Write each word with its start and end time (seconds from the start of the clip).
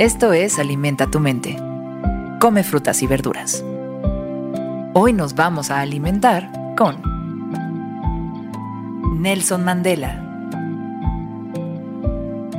Esto 0.00 0.32
es 0.32 0.58
Alimenta 0.58 1.08
tu 1.08 1.20
mente. 1.20 1.58
Come 2.40 2.64
frutas 2.64 3.02
y 3.02 3.06
verduras. 3.06 3.62
Hoy 4.94 5.12
nos 5.12 5.34
vamos 5.34 5.70
a 5.70 5.82
alimentar 5.82 6.50
con 6.74 7.02
Nelson 9.20 9.62
Mandela. 9.62 10.24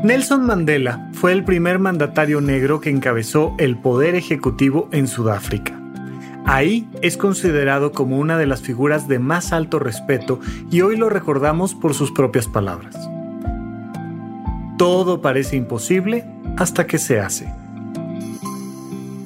Nelson 0.04 0.46
Mandela 0.46 1.10
fue 1.14 1.32
el 1.32 1.44
primer 1.44 1.80
mandatario 1.80 2.42
negro 2.42 2.80
que 2.80 2.92
encabezó 2.92 3.56
el 3.58 3.76
poder 3.76 4.14
ejecutivo 4.14 4.88
en 4.92 5.08
Sudáfrica. 5.08 5.82
Ahí 6.46 6.88
es 7.02 7.18
considerado 7.18 7.92
como 7.92 8.20
una 8.20 8.38
de 8.38 8.46
las 8.46 8.62
figuras 8.62 9.08
de 9.08 9.18
más 9.18 9.52
alto 9.52 9.80
respeto 9.80 10.40
y 10.70 10.82
hoy 10.82 10.96
lo 10.96 11.10
recordamos 11.10 11.74
por 11.74 11.96
sus 11.96 12.12
propias 12.12 12.46
palabras. 12.46 12.96
Todo 14.78 15.24
parece 15.24 15.56
imposible 15.56 16.24
hasta 16.62 16.86
que 16.86 17.00
se 17.00 17.20
hace. 17.20 17.52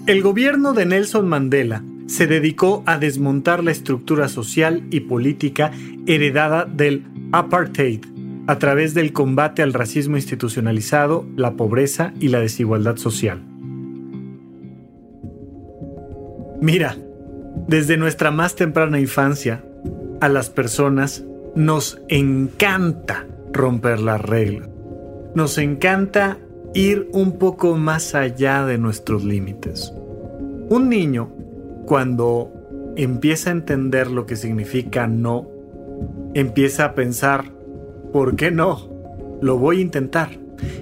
El 0.08 0.22
gobierno 0.22 0.72
de 0.72 0.86
Nelson 0.86 1.28
Mandela 1.28 1.84
se 2.08 2.28
dedicó 2.28 2.82
a 2.86 2.98
desmontar 2.98 3.62
la 3.62 3.72
estructura 3.72 4.30
social 4.30 4.84
y 4.90 5.02
política 5.02 5.72
heredada 6.08 6.64
del 6.64 7.04
apartheid 7.34 8.06
a 8.48 8.58
través 8.58 8.94
del 8.94 9.12
combate 9.12 9.64
al 9.64 9.74
racismo 9.74 10.16
institucionalizado, 10.16 11.26
la 11.36 11.56
pobreza 11.56 12.14
y 12.22 12.30
la 12.30 12.40
desigualdad 12.40 12.96
social. 12.96 13.42
Mira, 16.62 16.96
desde 17.68 17.98
nuestra 17.98 18.32
más 18.32 18.56
temprana 18.56 18.98
infancia, 18.98 19.62
a 20.22 20.30
las 20.30 20.50
personas 20.50 21.26
nos 21.54 22.02
encanta 22.08 23.28
romper 23.52 24.00
las 24.00 24.22
reglas. 24.22 24.70
Nos 25.34 25.58
encanta 25.58 26.38
ir 26.76 27.10
un 27.14 27.40
poco 27.40 27.78
más 27.78 28.14
allá 28.16 28.66
de 28.66 28.78
nuestros 28.78 29.24
límites. 29.24 29.94
Un 30.70 30.90
niño, 30.90 31.30
cuando 31.86 32.52
empieza 32.98 33.50
a 33.50 33.54
entender 33.54 34.12
lo 34.12 34.26
que 34.26 34.36
significa 34.36 35.08
no, 35.08 35.50
empieza 36.34 36.84
a 36.86 36.94
pensar, 36.94 37.46
¿por 38.12 38.36
qué 38.36 38.52
no? 38.52 38.90
Lo 39.42 39.58
voy 39.58 39.78
a 39.78 39.82
intentar. 39.82 40.32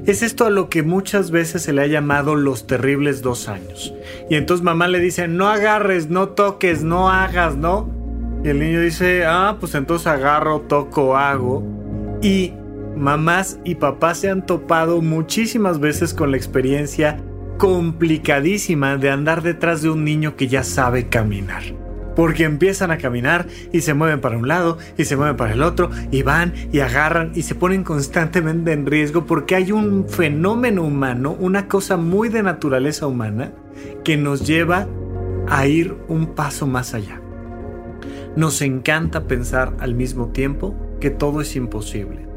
Es 0.06 0.24
esto 0.24 0.46
a 0.46 0.50
lo 0.50 0.68
que 0.68 0.82
muchas 0.82 1.30
veces 1.30 1.62
se 1.62 1.74
le 1.74 1.84
ha 1.84 1.88
llamado 1.88 2.36
los 2.36 2.66
terribles 2.66 3.22
dos 3.22 3.48
años. 3.48 3.94
Y 4.32 4.36
entonces 4.36 4.64
mamá 4.64 4.88
le 4.88 5.00
dice, 5.00 5.28
no 5.28 5.48
agarres, 5.48 6.10
no 6.10 6.30
toques, 6.30 6.84
no 6.84 7.10
hagas, 7.10 7.56
¿no? 7.56 7.88
Y 8.44 8.50
el 8.50 8.60
niño 8.60 8.82
dice, 8.82 9.26
ah, 9.26 9.58
pues 9.60 9.76
entonces 9.76 10.08
agarro, 10.08 10.62
toco, 10.62 11.18
hago. 11.18 11.64
Y 12.22 12.54
mamás 12.96 13.60
y 13.64 13.76
papás 13.76 14.20
se 14.20 14.30
han 14.30 14.46
topado 14.46 15.02
muchísimas 15.02 15.80
veces 15.80 16.14
con 16.14 16.32
la 16.32 16.38
experiencia 16.38 17.18
complicadísima 17.58 18.98
de 18.98 19.10
andar 19.10 19.42
detrás 19.42 19.82
de 19.82 19.90
un 19.90 20.04
niño 20.04 20.36
que 20.36 20.48
ya 20.48 20.64
sabe 20.64 21.08
caminar. 21.08 21.64
Porque 22.16 22.44
empiezan 22.44 22.92
a 22.92 23.00
caminar 23.00 23.48
y 23.72 23.82
se 23.82 23.96
mueven 23.96 24.22
para 24.22 24.38
un 24.38 24.48
lado 24.48 24.78
y 24.98 25.06
se 25.06 25.16
mueven 25.16 25.36
para 25.36 25.54
el 25.54 25.64
otro 25.64 25.90
y 26.12 26.22
van 26.22 26.54
y 26.72 26.80
agarran 26.80 27.32
y 27.34 27.42
se 27.42 27.56
ponen 27.56 27.84
constantemente 27.84 28.72
en 28.72 28.86
riesgo 28.86 29.26
porque 29.26 29.56
hay 29.56 29.72
un 29.72 30.08
fenómeno 30.08 30.84
humano, 30.84 31.36
una 31.40 31.68
cosa 31.68 31.98
muy 31.98 32.30
de 32.30 32.44
naturaleza 32.44 33.08
humana 33.08 33.52
que 34.04 34.16
nos 34.16 34.46
lleva 34.46 34.88
a 35.48 35.66
ir 35.66 35.96
un 36.08 36.36
paso 36.36 36.68
más 36.68 36.94
allá. 36.94 37.20
Nos 38.36 38.62
encanta 38.62 39.26
pensar 39.26 39.74
al 39.80 39.96
mismo 39.96 40.28
tiempo 40.28 40.76
que 41.00 41.10
todo 41.10 41.42
es 41.42 41.56
imposible 41.56 42.33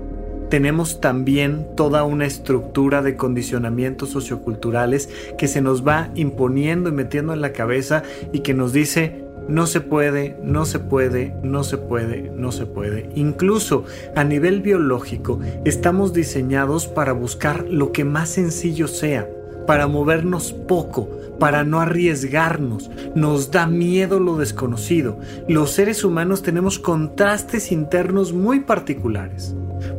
tenemos 0.49 1.01
también 1.01 1.67
toda 1.77 2.05
una 2.05 2.27
estructura 2.27 3.03
de 3.03 3.17
condicionamientos 3.17 4.11
socioculturales 4.11 5.09
que 5.39 5.49
se 5.49 5.61
nos 5.61 5.87
va 5.87 6.11
imponiendo 6.15 6.89
y 6.89 6.93
metiendo 6.93 7.33
en 7.33 7.41
la 7.41 7.53
cabeza 7.53 8.03
y 8.33 8.41
que 8.41 8.55
nos 8.55 8.73
dice 8.73 9.25
no 9.49 9.67
se 9.67 9.81
puede, 9.81 10.37
no 10.43 10.65
se 10.65 10.81
puede, 10.81 11.35
no 11.43 11.63
se 11.63 11.79
puede, 11.79 12.33
no 12.35 12.51
se 12.51 12.67
puede. 12.67 13.11
Incluso 13.15 13.85
a 14.17 14.25
nivel 14.25 14.61
biológico 14.61 15.39
estamos 15.65 16.13
diseñados 16.13 16.89
para 16.89 17.13
buscar 17.13 17.65
lo 17.69 17.93
que 17.93 18.05
más 18.05 18.29
sencillo 18.29 18.89
sea, 18.89 19.29
para 19.67 19.87
movernos 19.87 20.53
poco, 20.53 21.09
para 21.39 21.63
no 21.63 21.81
arriesgarnos. 21.81 22.91
Nos 23.15 23.53
da 23.53 23.69
miedo 23.69 24.19
lo 24.19 24.37
desconocido. 24.37 25.19
Los 25.47 25.71
seres 25.71 26.03
humanos 26.03 26.43
tenemos 26.43 26.81
contrastes 26.81 27.71
internos 27.71 28.33
muy 28.33 28.61
particulares 28.61 29.55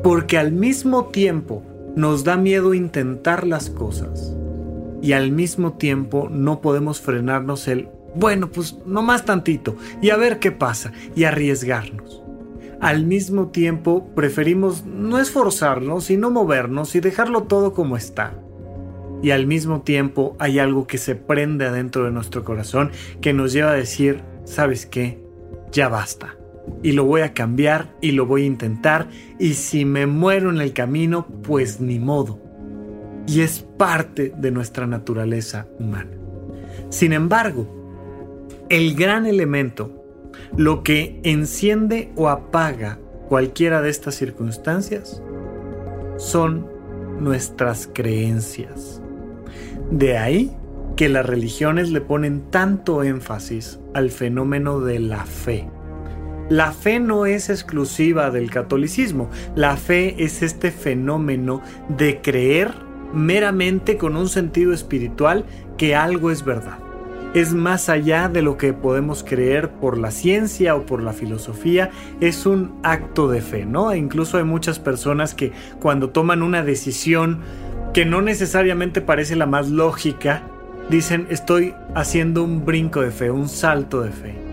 porque 0.07 0.37
al 0.37 0.53
mismo 0.53 1.07
tiempo 1.07 1.63
nos 1.97 2.23
da 2.23 2.37
miedo 2.37 2.73
intentar 2.73 3.45
las 3.45 3.69
cosas 3.69 4.33
y 5.01 5.11
al 5.11 5.33
mismo 5.33 5.73
tiempo 5.73 6.29
no 6.31 6.61
podemos 6.61 7.01
frenarnos 7.01 7.67
el, 7.67 7.89
bueno, 8.15 8.49
pues 8.49 8.77
no 8.85 9.01
más 9.01 9.25
tantito 9.25 9.75
y 10.01 10.11
a 10.11 10.15
ver 10.15 10.39
qué 10.39 10.53
pasa 10.53 10.93
y 11.13 11.25
arriesgarnos. 11.25 12.23
Al 12.79 13.03
mismo 13.03 13.49
tiempo 13.49 14.07
preferimos 14.15 14.85
no 14.85 15.19
esforzarnos, 15.19 16.05
sino 16.05 16.31
movernos 16.31 16.95
y 16.95 17.01
dejarlo 17.01 17.43
todo 17.43 17.73
como 17.73 17.97
está. 17.97 18.33
Y 19.21 19.31
al 19.31 19.45
mismo 19.45 19.81
tiempo 19.81 20.37
hay 20.39 20.57
algo 20.57 20.87
que 20.87 20.99
se 20.99 21.15
prende 21.15 21.65
adentro 21.65 22.05
de 22.05 22.11
nuestro 22.11 22.45
corazón 22.45 22.91
que 23.19 23.33
nos 23.33 23.51
lleva 23.51 23.71
a 23.71 23.73
decir, 23.73 24.21
¿sabes 24.45 24.85
qué? 24.85 25.21
Ya 25.73 25.89
basta 25.89 26.37
y 26.83 26.91
lo 26.91 27.05
voy 27.05 27.21
a 27.21 27.33
cambiar 27.33 27.95
y 28.01 28.11
lo 28.11 28.25
voy 28.25 28.43
a 28.43 28.47
intentar 28.47 29.07
y 29.39 29.53
si 29.53 29.85
me 29.85 30.05
muero 30.05 30.49
en 30.49 30.61
el 30.61 30.73
camino, 30.73 31.27
pues 31.43 31.79
ni 31.79 31.99
modo. 31.99 32.39
Y 33.27 33.41
es 33.41 33.59
parte 33.77 34.33
de 34.37 34.51
nuestra 34.51 34.87
naturaleza 34.87 35.67
humana. 35.79 36.11
Sin 36.89 37.13
embargo, 37.13 37.67
el 38.69 38.95
gran 38.95 39.25
elemento, 39.25 40.05
lo 40.55 40.83
que 40.83 41.19
enciende 41.23 42.11
o 42.15 42.29
apaga 42.29 42.99
cualquiera 43.27 43.81
de 43.81 43.89
estas 43.89 44.15
circunstancias, 44.15 45.21
son 46.17 46.67
nuestras 47.19 47.89
creencias. 47.93 49.01
De 49.91 50.17
ahí 50.17 50.51
que 50.95 51.09
las 51.09 51.25
religiones 51.25 51.91
le 51.91 52.01
ponen 52.01 52.49
tanto 52.49 53.03
énfasis 53.03 53.79
al 53.93 54.09
fenómeno 54.09 54.79
de 54.79 54.99
la 54.99 55.25
fe 55.25 55.69
la 56.49 56.71
fe 56.71 56.99
no 56.99 57.25
es 57.25 57.49
exclusiva 57.49 58.31
del 58.31 58.49
catolicismo, 58.49 59.29
la 59.55 59.75
fe 59.75 60.23
es 60.23 60.41
este 60.41 60.71
fenómeno 60.71 61.61
de 61.89 62.21
creer 62.21 62.73
meramente 63.13 63.97
con 63.97 64.15
un 64.15 64.29
sentido 64.29 64.73
espiritual 64.73 65.45
que 65.77 65.95
algo 65.95 66.31
es 66.31 66.45
verdad. 66.45 66.79
Es 67.33 67.53
más 67.53 67.89
allá 67.89 68.29
de 68.29 68.41
lo 68.41 68.57
que 68.57 68.71
podemos 68.71 69.23
creer 69.23 69.69
por 69.69 69.97
la 69.97 70.11
ciencia 70.11 70.75
o 70.75 70.85
por 70.85 71.03
la 71.03 71.11
filosofía, 71.11 71.91
es 72.21 72.45
un 72.45 72.79
acto 72.81 73.27
de 73.27 73.41
fe, 73.41 73.65
¿no? 73.65 73.91
E 73.91 73.97
incluso 73.97 74.37
hay 74.37 74.45
muchas 74.45 74.79
personas 74.79 75.35
que 75.35 75.51
cuando 75.81 76.09
toman 76.09 76.41
una 76.41 76.63
decisión 76.63 77.41
que 77.93 78.05
no 78.05 78.21
necesariamente 78.21 79.01
parece 79.01 79.35
la 79.35 79.45
más 79.45 79.69
lógica, 79.69 80.43
dicen 80.89 81.27
estoy 81.29 81.73
haciendo 81.93 82.43
un 82.43 82.65
brinco 82.65 83.01
de 83.01 83.11
fe, 83.11 83.29
un 83.29 83.49
salto 83.49 84.01
de 84.01 84.11
fe 84.11 84.46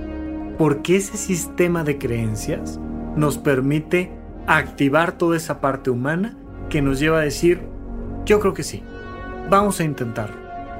porque 0.59 0.97
ese 0.97 1.17
sistema 1.17 1.85
de 1.85 1.99
creencias 1.99 2.79
nos 3.17 3.39
permite 3.39 4.13
activar 4.47 5.19
toda 5.19 5.37
esa 5.37 5.61
parte 5.61 5.91
humana 5.91 6.37
que 6.69 6.83
nos 6.83 7.01
lleva 7.01 7.19
a 7.19 7.23
decir, 7.23 7.61
yo 8.25 8.41
creo 8.41 8.55
que 8.55 8.63
sí, 8.63 8.83
vamos 9.51 9.81
a 9.81 9.85
intentarlo, 9.85 10.37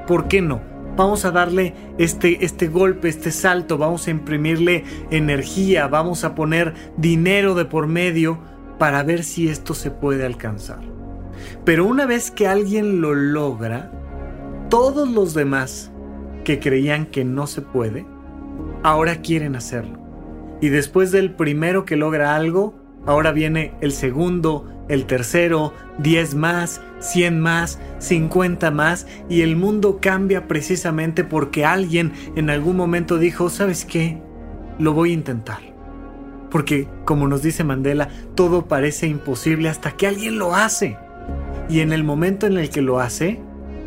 ¿por 0.07 0.27
qué 0.27 0.41
no? 0.41 0.61
Vamos 0.95 1.25
a 1.25 1.31
darle 1.31 1.73
este, 1.97 2.45
este 2.45 2.67
golpe, 2.67 3.09
este 3.09 3.31
salto, 3.31 3.77
vamos 3.77 4.07
a 4.07 4.11
imprimirle 4.11 4.85
energía, 5.11 5.87
vamos 5.87 6.23
a 6.23 6.35
poner 6.35 6.73
dinero 6.95 7.53
de 7.53 7.65
por 7.65 7.87
medio 7.87 8.39
para 8.79 9.03
ver 9.03 9.25
si 9.25 9.49
esto 9.49 9.73
se 9.73 9.91
puede 9.91 10.25
alcanzar. 10.25 10.79
Pero 11.65 11.85
una 11.85 12.05
vez 12.05 12.31
que 12.31 12.47
alguien 12.47 13.01
lo 13.01 13.13
logra, 13.13 13.91
todos 14.69 15.09
los 15.09 15.33
demás 15.33 15.91
que 16.45 16.59
creían 16.59 17.07
que 17.07 17.25
no 17.25 17.45
se 17.45 17.61
puede, 17.61 18.05
ahora 18.85 19.15
quieren 19.21 19.55
hacerlo. 19.55 19.97
Y 20.61 20.69
después 20.69 21.11
del 21.11 21.33
primero 21.33 21.85
que 21.85 21.95
logra 21.95 22.35
algo, 22.35 22.75
ahora 23.07 23.31
viene 23.31 23.73
el 23.81 23.91
segundo, 23.91 24.71
el 24.89 25.07
tercero, 25.07 25.73
diez 25.97 26.35
más, 26.35 26.81
cien 26.99 27.39
más, 27.39 27.79
50 27.97 28.69
más 28.69 29.07
y 29.27 29.41
el 29.41 29.55
mundo 29.55 29.97
cambia 29.99 30.47
precisamente 30.47 31.23
porque 31.23 31.65
alguien 31.65 32.13
en 32.35 32.51
algún 32.51 32.77
momento 32.77 33.17
dijo, 33.17 33.49
¿sabes 33.49 33.85
qué? 33.85 34.21
Lo 34.77 34.93
voy 34.93 35.09
a 35.09 35.15
intentar. 35.15 35.61
Porque, 36.51 36.87
como 37.05 37.27
nos 37.27 37.41
dice 37.41 37.63
Mandela, 37.63 38.09
todo 38.35 38.67
parece 38.67 39.07
imposible 39.07 39.67
hasta 39.67 39.97
que 39.97 40.05
alguien 40.05 40.37
lo 40.37 40.55
hace. 40.55 40.95
Y 41.69 41.79
en 41.79 41.91
el 41.91 42.03
momento 42.03 42.45
en 42.45 42.59
el 42.59 42.69
que 42.69 42.83
lo 42.83 42.99
hace, 42.99 43.41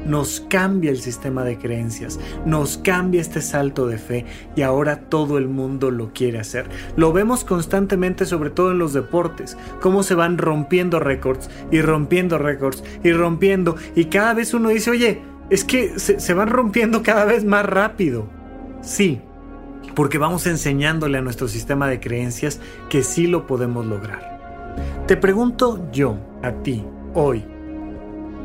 nos 0.09 0.41
cambia 0.49 0.91
el 0.91 1.01
sistema 1.01 1.45
de 1.45 1.59
creencias, 1.59 2.19
nos 2.45 2.79
cambia 2.79 3.21
este 3.21 3.41
salto 3.41 3.87
de 3.87 3.99
fe 3.99 4.25
y 4.57 4.63
ahora 4.63 5.03
todo 5.03 5.39
el 5.39 5.49
mundo 5.49 5.91
lo 5.91 6.13
quiere 6.13 6.41
hacer. 6.41 6.69
Lo 6.97 7.13
vemos 7.13 7.45
constantemente, 7.45 8.27
sobre 8.27 8.51
todo 8.51 8.73
en 8.73 8.79
los 8.79 8.95
deportes, 8.95 9.57
cómo 9.81 10.03
se 10.03 10.15
van 10.15 10.39
rompiendo 10.39 10.99
récords 10.99 11.49
y 11.71 11.81
rompiendo 11.81 12.39
récords 12.39 12.83
y 13.05 13.13
rompiendo 13.13 13.77
y 13.95 14.07
cada 14.07 14.35
vez 14.35 14.55
uno 14.55 14.71
dice, 14.71 14.91
oye, 14.91 15.23
es 15.51 15.65
que 15.65 15.99
se, 15.99 16.35
van 16.35 16.49
rompiendo 16.49 17.03
cada 17.03 17.25
vez 17.25 17.45
más 17.45 17.65
rápido. 17.65 18.27
Sí, 18.83 19.21
porque 19.95 20.19
vamos 20.19 20.47
enseñándole 20.47 21.19
a 21.19 21.23
nuestro 21.23 21.49
sistema 21.49 21.89
de 21.89 22.01
creencias 22.01 22.61
que 22.89 23.03
sí 23.03 23.27
lo 23.27 23.47
podemos 23.47 23.87
lograr. 23.87 24.39
Te 25.07 25.17
pregunto 25.17 25.89
yo, 25.91 26.19
a 26.43 26.53
ti, 26.53 26.85
hoy, 27.15 27.45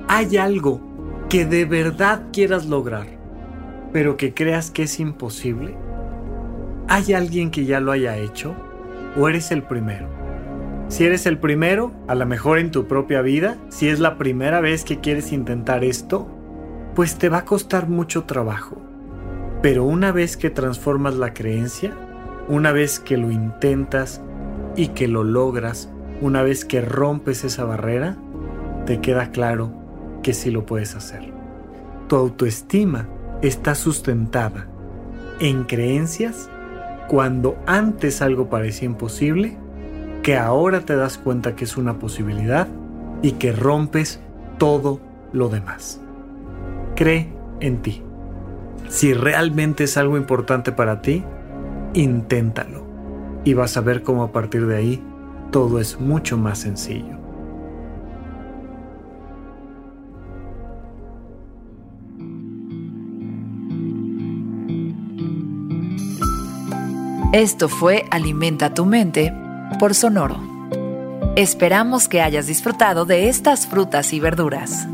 ¿hay 0.08 0.38
algo 0.38 0.93
que 1.34 1.48
de 1.48 1.66
verdad 1.66 2.28
quieras 2.32 2.68
lograr, 2.68 3.08
pero 3.92 4.18
que 4.18 4.36
creas 4.36 4.70
que 4.70 4.84
es 4.84 5.00
imposible? 5.00 5.76
¿Hay 6.88 7.14
alguien 7.14 7.50
que 7.50 7.66
ya 7.66 7.80
lo 7.80 7.92
haya 7.92 8.18
hecho? 8.18 8.54
¿O 9.18 9.28
eres 9.28 9.50
el 9.50 9.64
primero? 9.64 10.08
Si 10.90 11.06
eres 11.06 11.26
el 11.26 11.40
primero, 11.40 11.92
a 12.08 12.14
lo 12.14 12.28
mejor 12.28 12.60
en 12.60 12.70
tu 12.70 12.88
propia 12.88 13.24
vida, 13.24 13.58
si 13.70 13.90
es 13.90 14.00
la 14.00 14.20
primera 14.20 14.62
vez 14.62 14.84
que 14.84 15.00
quieres 15.00 15.32
intentar 15.32 15.84
esto, 15.84 16.28
pues 16.94 17.18
te 17.18 17.30
va 17.30 17.40
a 17.40 17.46
costar 17.46 17.90
mucho 17.90 18.26
trabajo. 18.26 18.80
Pero 19.64 19.86
una 19.86 20.12
vez 20.12 20.38
que 20.38 20.52
transformas 20.52 21.16
la 21.16 21.34
creencia, 21.34 21.96
una 22.48 22.72
vez 22.72 23.00
que 23.00 23.18
lo 23.18 23.32
intentas 23.32 24.22
y 24.76 24.90
que 24.90 25.08
lo 25.08 25.24
logras, 25.24 25.90
una 26.22 26.44
vez 26.44 26.64
que 26.64 26.82
rompes 26.82 27.44
esa 27.44 27.66
barrera, 27.66 28.18
te 28.86 29.02
queda 29.02 29.32
claro 29.32 29.83
que 30.24 30.34
sí 30.34 30.50
lo 30.50 30.66
puedes 30.66 30.96
hacer. 30.96 31.32
Tu 32.08 32.16
autoestima 32.16 33.08
está 33.42 33.76
sustentada 33.76 34.68
en 35.40 35.66
creencias 35.66 36.50
cuando 37.08 37.58
antes 37.68 38.22
algo 38.22 38.50
parecía 38.50 38.88
imposible, 38.88 39.58
que 40.24 40.38
ahora 40.38 40.82
te 40.82 40.96
das 40.96 41.18
cuenta 41.18 41.56
que 41.56 41.66
es 41.66 41.78
una 41.78 42.00
posibilidad 42.00 42.68
y 43.22 43.34
que 43.34 43.52
rompes 43.52 44.20
todo 44.58 45.00
lo 45.34 45.50
demás. 45.50 46.00
Cree 46.96 47.30
en 47.60 47.82
ti. 47.82 48.02
Si 48.88 49.14
realmente 49.14 49.84
es 49.84 49.98
algo 49.98 50.18
importante 50.18 50.72
para 50.72 51.02
ti, 51.02 51.24
inténtalo 51.94 52.86
y 53.44 53.54
vas 53.54 53.76
a 53.76 53.82
ver 53.82 54.04
cómo 54.04 54.24
a 54.24 54.32
partir 54.32 54.66
de 54.68 54.78
ahí 54.78 55.04
todo 55.52 55.80
es 55.80 56.00
mucho 56.00 56.38
más 56.38 56.60
sencillo. 56.60 57.23
Esto 67.34 67.68
fue 67.68 68.06
Alimenta 68.12 68.76
tu 68.76 68.86
mente 68.86 69.34
por 69.80 69.96
Sonoro. 69.96 70.40
Esperamos 71.36 72.08
que 72.08 72.22
hayas 72.22 72.46
disfrutado 72.46 73.06
de 73.06 73.28
estas 73.28 73.66
frutas 73.66 74.14
y 74.14 74.20
verduras. 74.20 74.88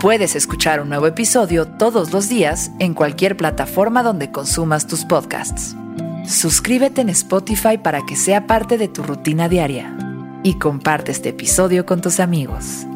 Puedes 0.00 0.36
escuchar 0.36 0.80
un 0.80 0.88
nuevo 0.88 1.06
episodio 1.06 1.66
todos 1.66 2.14
los 2.14 2.30
días 2.30 2.70
en 2.78 2.94
cualquier 2.94 3.36
plataforma 3.36 4.02
donde 4.02 4.30
consumas 4.30 4.86
tus 4.86 5.04
podcasts. 5.04 5.76
Suscríbete 6.26 7.02
en 7.02 7.10
Spotify 7.10 7.76
para 7.76 8.06
que 8.06 8.16
sea 8.16 8.46
parte 8.46 8.78
de 8.78 8.88
tu 8.88 9.02
rutina 9.02 9.50
diaria 9.50 9.94
y 10.42 10.54
comparte 10.54 11.12
este 11.12 11.28
episodio 11.28 11.84
con 11.84 12.00
tus 12.00 12.20
amigos. 12.20 12.86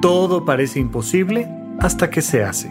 Todo 0.00 0.44
parece 0.44 0.78
imposible 0.78 1.48
hasta 1.80 2.10
que 2.10 2.22
se 2.22 2.44
hace. 2.44 2.70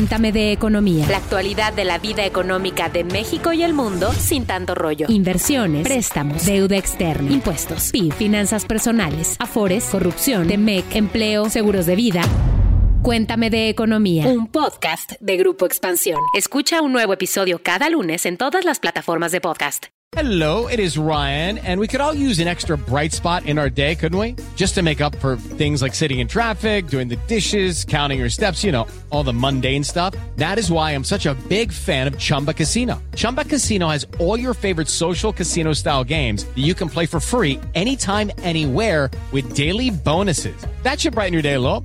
Cuéntame 0.00 0.32
de 0.32 0.50
economía. 0.52 1.06
La 1.10 1.18
actualidad 1.18 1.74
de 1.74 1.84
la 1.84 1.98
vida 1.98 2.24
económica 2.24 2.88
de 2.88 3.04
México 3.04 3.52
y 3.52 3.62
el 3.62 3.74
mundo 3.74 4.10
sin 4.14 4.46
tanto 4.46 4.74
rollo. 4.74 5.04
Inversiones, 5.10 5.82
préstamos, 5.82 6.46
deuda 6.46 6.78
externa, 6.78 7.30
impuestos, 7.30 7.90
PIB, 7.90 8.14
finanzas 8.14 8.64
personales, 8.64 9.36
afores, 9.38 9.84
corrupción, 9.84 10.48
TEMEC, 10.48 10.96
empleo, 10.96 11.50
seguros 11.50 11.84
de 11.84 11.96
vida. 11.96 12.22
Cuéntame 13.02 13.48
de 13.48 13.70
economía. 13.70 14.26
Un 14.26 14.46
podcast 14.46 15.12
de 15.20 15.36
Grupo 15.38 15.64
Expansión. 15.64 16.20
Escucha 16.36 16.82
un 16.82 16.92
nuevo 16.92 17.14
episodio 17.14 17.62
cada 17.62 17.88
lunes 17.88 18.26
en 18.26 18.36
todas 18.36 18.66
las 18.66 18.78
plataformas 18.78 19.32
de 19.32 19.40
podcast. 19.40 19.86
Hello, 20.12 20.66
it 20.66 20.80
is 20.80 20.98
Ryan, 20.98 21.58
and 21.58 21.80
we 21.80 21.86
could 21.86 22.00
all 22.00 22.12
use 22.12 22.40
an 22.40 22.48
extra 22.48 22.76
bright 22.76 23.12
spot 23.12 23.46
in 23.46 23.58
our 23.58 23.70
day, 23.70 23.94
couldn't 23.94 24.18
we? 24.18 24.34
Just 24.56 24.74
to 24.74 24.82
make 24.82 25.00
up 25.00 25.14
for 25.20 25.36
things 25.56 25.80
like 25.80 25.94
sitting 25.94 26.18
in 26.18 26.26
traffic, 26.26 26.88
doing 26.88 27.08
the 27.08 27.16
dishes, 27.28 27.84
counting 27.84 28.18
your 28.18 28.28
steps, 28.28 28.62
you 28.64 28.72
know, 28.72 28.86
all 29.10 29.22
the 29.22 29.32
mundane 29.32 29.84
stuff. 29.84 30.14
That 30.36 30.58
is 30.58 30.70
why 30.70 30.90
I'm 30.90 31.04
such 31.04 31.26
a 31.26 31.34
big 31.48 31.72
fan 31.72 32.08
of 32.08 32.18
Chumba 32.18 32.52
Casino. 32.52 33.00
Chumba 33.14 33.44
Casino 33.44 33.88
has 33.88 34.04
all 34.18 34.38
your 34.38 34.52
favorite 34.52 34.88
social 34.88 35.32
casino 35.32 35.72
style 35.74 36.04
games 36.04 36.44
that 36.44 36.58
you 36.58 36.74
can 36.74 36.88
play 36.90 37.06
for 37.06 37.20
free 37.20 37.60
anytime, 37.74 38.30
anywhere 38.42 39.10
with 39.32 39.54
daily 39.54 39.90
bonuses. 39.90 40.66
That 40.82 41.00
should 41.00 41.14
brighten 41.14 41.32
your 41.32 41.42
day 41.42 41.54
a 41.54 41.60
little. 41.60 41.84